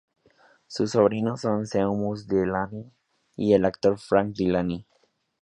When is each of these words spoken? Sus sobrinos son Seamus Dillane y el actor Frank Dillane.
Sus 0.65 0.93
sobrinos 0.93 1.41
son 1.41 1.67
Seamus 1.67 2.27
Dillane 2.27 2.91
y 3.35 3.53
el 3.53 3.65
actor 3.65 3.99
Frank 3.99 4.33
Dillane. 4.35 4.87